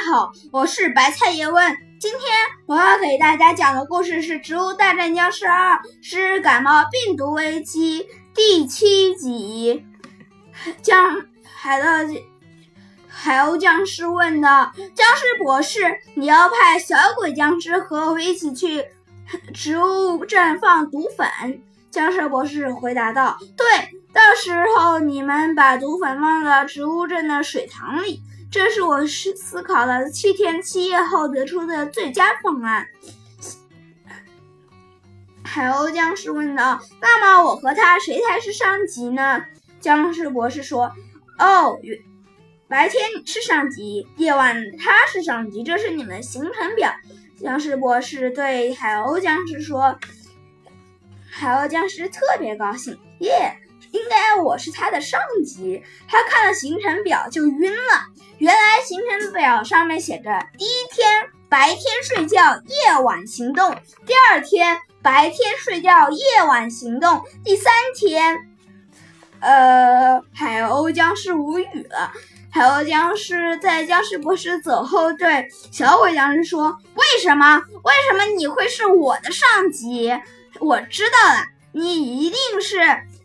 [0.00, 1.76] 好，我是白菜叶问。
[2.00, 2.22] 今天
[2.64, 9.84] 我要给大家讲的故事是《植物大战僵尸二》，是感冒病毒危机第七集。
[10.80, 11.86] 僵海盗
[13.08, 18.86] 海鸥僵尸问道：“僵尸博士，你要派小鬼僵尸和我一起去
[19.52, 21.28] 植物镇放毒粉？”
[21.92, 23.66] 僵尸博士回答道：“对，
[24.14, 32.86] 到时候你们把毒粉放到植物镇的水塘里。”这是我思思考了七天七夜后得出的最佳方案。
[35.44, 39.44] 海鸥僵尸问道：“那么我和他谁才是上级呢？”
[39.80, 40.92] 僵尸博士说
[41.38, 41.78] ：“哦，
[42.68, 46.92] 白天你是上级，夜晚他是上级，这是你们行程表。”
[47.40, 49.98] 僵尸博士对海鸥僵尸说
[51.30, 53.56] ：“海鸥僵尸特别高兴，耶！”
[53.92, 58.04] 应该我是他的上级，他看了行程表就晕了。
[58.38, 63.74] 原来行程表上面写着：第一天白天睡觉，夜晚行动；
[64.06, 68.38] 第二天白天睡觉，夜晚行动；第三天，
[69.40, 72.12] 呃，海鸥僵尸无语了。
[72.52, 77.62] 海鸥僵尸在僵尸博士走后对小鬼僵尸说：“为什么？
[77.82, 80.12] 为什么你会是我的上级？
[80.58, 82.80] 我知道了，你一定是。”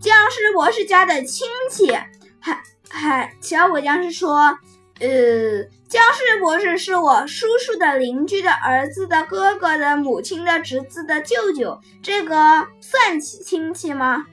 [0.00, 1.90] 僵尸博士家的亲戚，
[2.38, 4.56] 还还小鬼僵尸说
[5.00, 5.08] ：“呃，
[5.88, 14.26] 僵尸博士是我叔叔的邻居的儿子的哥哥的母亲的侄子的舅舅，这个算亲戚吗？”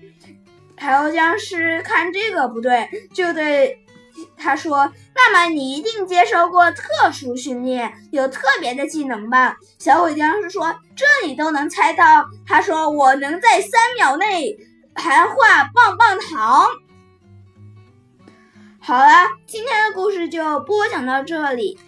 [0.77, 3.79] 海鸥僵尸看这个不对，就对
[4.35, 14.57] 他说：“那么你一定接受过特殊训练，有特别的技能吧？”小鬼僵尸说：“这你都能猜到？”他说：“我能在三秒内。”
[14.95, 16.67] 还画棒棒糖。
[18.79, 21.79] 好了，今天的故事就播讲到这里，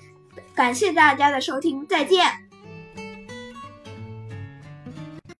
[0.53, 2.44] 感谢大家的收听，再见。